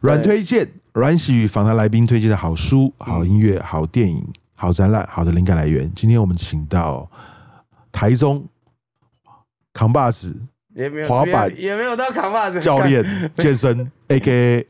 [0.00, 5.90] 阮推荐，阮喜与访谈来宾推荐的好书、好音乐、好电影、好展览、好的灵感来源。
[5.94, 7.08] 今天我们请到
[7.92, 8.44] 台中
[9.72, 10.36] 扛把子，
[10.74, 13.04] 也没有滑板，也没有到扛把子教练
[13.36, 14.66] 健身， A.K.A.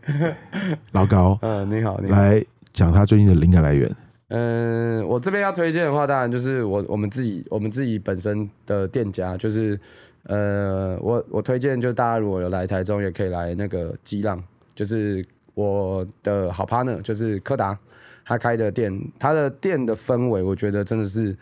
[0.93, 1.39] 老高。
[1.43, 2.17] 嗯，你好，你好。
[2.21, 3.91] 来讲他最近的灵感来源。
[4.29, 9.79] 嗯，我这边要推荐的话，当然就是我我们自己我们自己本身的店家，就是
[10.25, 14.43] 呃，我我推荐，就大家如果有来台中，也可以来那个激浪。
[14.75, 15.23] 就是
[15.55, 17.79] 我的好 partner，就是柯达，
[18.25, 21.37] 他开的店，他的店的氛围，我觉得真的是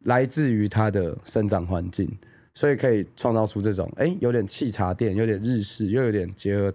[0.00, 2.10] 来自于他的生长环境，
[2.54, 6.72] 所以可以创造出这种，哎、欸，有点气茶店，有点日式，又有点结合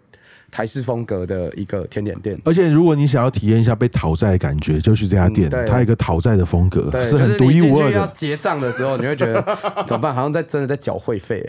[0.50, 2.40] 台式风格的一个甜点店。
[2.46, 7.98] 而且，如果你想要体验一下被讨债的感觉，就去这家店，嗯、它有一个讨债的风格，对是很独一无二的。
[7.98, 9.42] 要结账的时候，你会觉得
[9.86, 10.14] 怎么办？
[10.14, 11.48] 好像在真的在缴会费。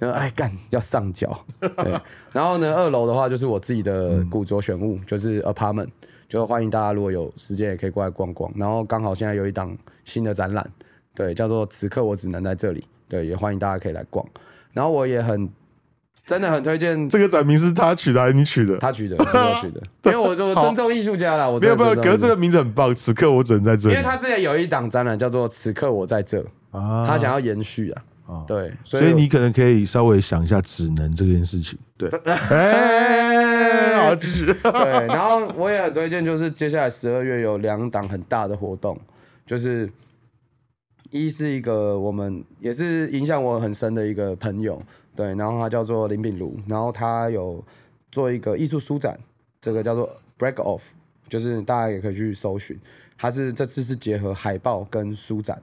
[0.00, 1.38] 然后哎干要上缴。
[1.60, 2.00] 对。
[2.32, 5.88] 然后呢，二楼的话就是我自己的古着选物，嗯、就是 apartment，
[6.28, 8.52] 就欢迎大家如果有时间也可以过来逛逛。
[8.56, 10.68] 然后刚好现在有一档新的展览，
[11.14, 14.26] 对，叫做此刻我只能在这里，对，也欢迎大家可以来逛。
[14.72, 15.48] 然后我也很。
[16.26, 18.76] 真的很推荐这个展名是他取的还是你取的？
[18.76, 19.80] 他取的，是我取的。
[20.04, 21.50] 因为我就尊重艺术家了。
[21.50, 22.94] 我没有没有，可是这个名字很棒。
[22.94, 23.94] 此刻我只能在这里。
[23.94, 26.38] 因为他之前有一档展览叫做《此刻我在这》，
[26.70, 28.02] 他想要延续啊。
[28.46, 31.78] 对，所以你可能可以稍微想一下“只能”这件事情。
[31.96, 34.44] 对， 哎，好继续。
[34.44, 39.00] 对，然后我也很推荐，就是接下来十二月有两档很大的活动，
[39.46, 39.90] 就是
[41.10, 44.82] 一是一个我们也是影响我很深的一个朋友。
[45.16, 47.64] 对，然后他叫做林炳如，然后他有
[48.12, 49.18] 做一个艺术书展，
[49.60, 50.82] 这个叫做 Break Off，
[51.28, 52.78] 就是大家也可以去搜寻。
[53.16, 55.60] 他是这次是结合海报跟书展，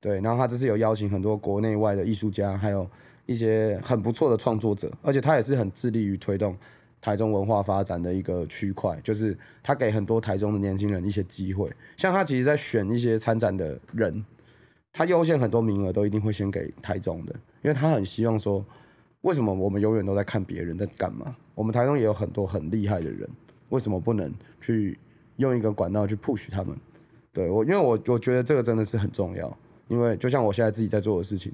[0.00, 2.88] 对，然后他这次有邀请很多国内外的艺术家，还有
[3.26, 6.56] 一些很不错的创作者，而且他也是很致力于推动
[7.02, 14.24] 台中文化发展的一个区块，就是他给很多台中的年轻人一些机会，像他其实在选一些参展的人，
[14.96, 18.64] 他优先很多名额都一定会先给台中的，因为他很希望说。
[19.22, 21.34] 为什么我们永远都在看别人在干嘛？
[21.52, 23.28] 我们台中也有很多很厉害的人，
[23.70, 24.96] 为什么不能去
[25.38, 26.76] 用一个管道去 push 他们？
[27.32, 29.58] 对我，因为我我觉得这个真的是很重要。
[29.88, 31.52] 因为就像我现在自己在做的事情，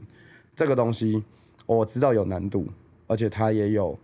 [0.54, 1.24] 这个东西
[1.64, 2.66] 我知道有难度，
[3.06, 3.98] 而且它也有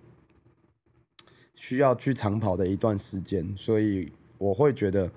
[1.54, 5.10] 需要去长跑的一段时间，所以我会觉得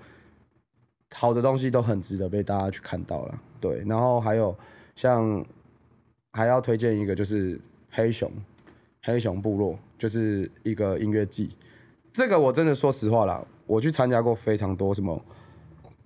[1.14, 3.38] 好的东西都很值得被大家去看到了。
[3.60, 4.56] 对，然后还有
[4.94, 5.44] 像
[6.32, 7.60] 还要推荐一个就是。
[7.94, 8.32] 黑熊，
[9.02, 11.50] 黑熊部落就是一个音乐季。
[12.10, 15.22] 这个我真的说实话啦，我去参加过非常多什么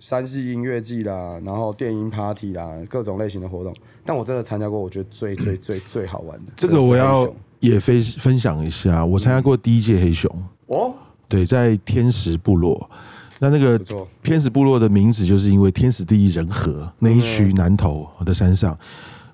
[0.00, 3.72] 山系音乐季啦，然后电音 party 啦，各种类型的活动。
[4.04, 6.52] 但我真的参加过，我觉得最最最最好玩的。
[6.56, 10.28] 这个我要也分分享一下，我参加过第一届黑熊。
[10.66, 10.92] 哦，
[11.28, 12.90] 对，在天时部落。
[13.38, 13.78] 那那个
[14.22, 18.76] 天使部落的名字就是因为天时地利人和那一区南头的山上。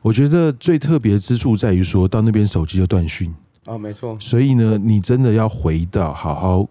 [0.00, 3.32] 我觉得最特别之处在于说到那边手机就断讯。
[3.64, 4.16] 啊，没错。
[4.18, 6.68] 所以呢，你真的要回到好好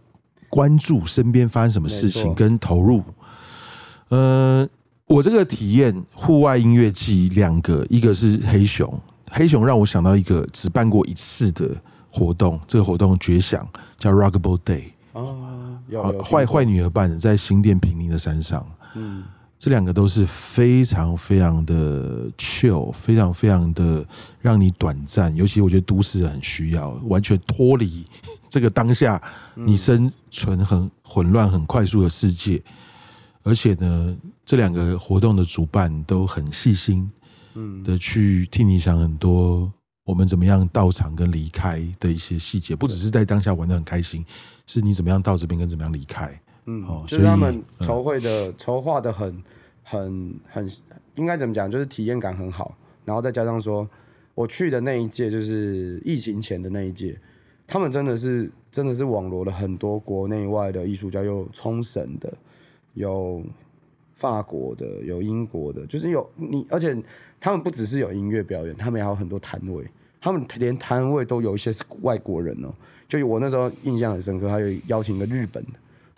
[0.50, 3.02] 关注身边发生什么事情跟投入。
[4.10, 4.68] 呃，
[5.06, 9.00] 我这个体验户外音乐季两个，一个是黑熊，
[9.30, 11.70] 黑熊让我想到一个只办过一次的
[12.10, 13.66] 活动，这个活动绝响
[13.98, 14.84] 叫 Rockable Day
[15.96, 18.66] 啊，坏坏女儿办的，在新店平林的山上，
[18.96, 19.24] 嗯。
[19.64, 24.04] 这两个都是非常非常的 chill，非常非常的
[24.40, 28.04] 让你短暂，尤其我觉得都市人很需要完全脱离
[28.50, 29.22] 这个当下
[29.54, 32.60] 你生存很混乱、很快速的世界。
[33.44, 37.08] 而且呢，这两个活动的主办都很细心，
[37.54, 39.72] 嗯，的去替你想很多
[40.04, 44.26] 我们怎么样到场跟离开的一些细节，不只是在当下玩的很开心，
[44.66, 46.42] 是你怎么样到这边跟怎么样离开。
[46.66, 49.44] 嗯，哦，就是他们筹会的筹划的很
[49.84, 50.70] 很很
[51.16, 53.88] 应该怎么讲，就是体验感很好，然后再加上说
[54.34, 57.20] 我去的那一届就是疫情前的那一届，
[57.68, 62.32] 他们真的是真的是网罗了很多国内外的艺术家，有冲绳的，
[62.94, 63.44] 有
[64.16, 66.96] 法国的，有英国的，就是有你，而且
[67.40, 69.86] 他们不只是有音乐表演，他们也还有很多摊位，
[70.20, 72.74] 他们连摊位都有一些是外国人哦，
[73.08, 75.72] 就我那时候印象很深刻，还有邀请一个日本的。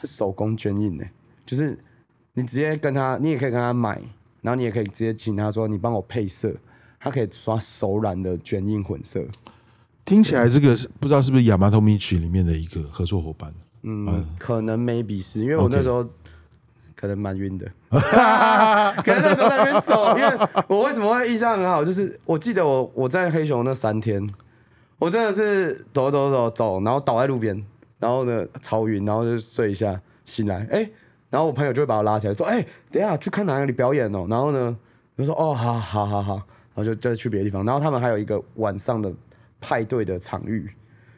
[0.05, 1.05] 手工捐印呢，
[1.45, 1.79] 就是
[2.33, 4.01] 你直接跟他，你也可以跟他买，
[4.41, 6.53] 然后你也可以直接请他说，你帮我配色，
[6.99, 9.25] 他可以刷手染的捐印混色。
[10.03, 13.53] 听起来这个是不知道是不是亚麻头米奇里面的一个合作伙伴？
[13.83, 16.05] 嗯，嗯可能 maybe 是因为我那时候
[16.95, 24.27] 可能蛮晕的， 可能那时候在那边走，因为我为什么会印象很好，就是我记得我我在黑熊那三天，
[24.99, 27.65] 我真的是走走走走，然后倒在路边，
[27.99, 30.89] 然后呢超晕，然后就睡一下，醒来，哎、
[31.29, 34.77] 然后我朋友就会把我拉起来，说，哎、等下去看哪里表演哦，然后呢，
[35.17, 39.11] 就说，哦，好好好好，然后就就去别的地方，然后他们还有一个晚上的
[39.59, 40.69] 派对的场域，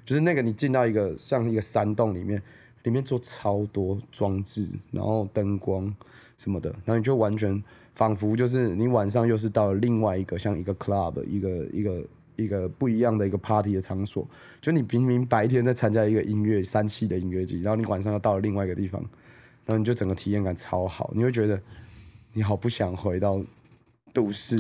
[0.04, 2.42] 就是那个你进到一个像一个山洞里面。
[2.86, 5.94] 里面做超多装置，然后灯光
[6.38, 7.62] 什么的，然后你就完全
[7.94, 12.04] 仿佛就是你晚上又是到了另外一个像一个 club，一个一个
[12.36, 14.28] 一个不一样的一个 party 的场所。
[14.62, 19.02] 就你明明白天在参加一个音乐三系的音乐节，然后你晚上又到了另外一个地方，
[19.66, 21.60] 然后你就整个体验感超好，你会觉得
[22.34, 23.42] 你好不想回到
[24.14, 24.58] 都市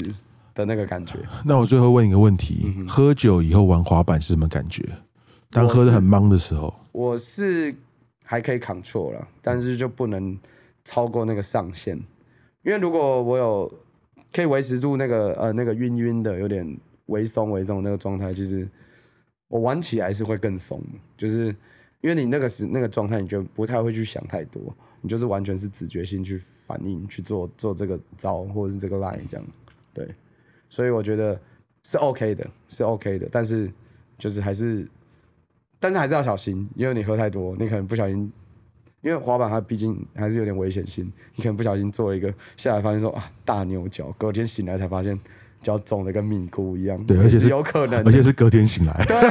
[0.56, 1.20] 的那个感觉。
[1.44, 4.84] 那我最后问一个问题：嗯、喝酒以后玩滑板是什么感觉？
[5.52, 7.76] 当喝的很茫的时候，我是。
[8.28, 10.36] 还可以 control 了，但是就不能
[10.84, 11.96] 超过那个上限，
[12.64, 13.72] 因为如果我有
[14.34, 18.68] 可以维持住那个呃那个晕晕的有点微松微重那个状态，其实
[19.48, 20.82] 我玩起来是会更松，
[21.16, 21.56] 就是
[22.02, 24.62] 因为你那个时那个状态，你就不太会去想太多，
[25.02, 29.46] 你就是完全是直觉性去反应去做做这个招或者是这个 line 这样，
[29.94, 30.10] 对，
[30.68, 31.40] 所以我觉得
[31.84, 33.72] 是 OK 的，是 OK 的，但是
[34.18, 34.88] 就是还是。
[35.86, 38.34] 但是还是要小心，因为你喝太多，你可能不小心，
[39.02, 41.06] 因为滑板它毕竟还是有点危险性，
[41.36, 45.20] 你可能不小心做一个下来，发现说啊大牛脚，隔天醒来才发现
[45.62, 49.30] 脚肿的跟米糊一样，对，而且是有可能，而且是隔天醒来，对，对，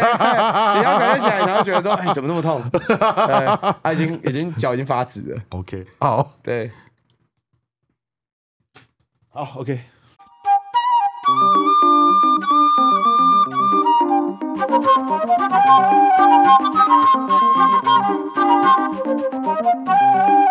[0.78, 6.70] 你要隔天醒来，然后觉得说哎怎么那么痛，对，他已经已经脚已经发紫了，OK，好，对，
[9.30, 9.80] 好，OK。
[14.56, 14.84] Thank
[20.38, 20.44] you.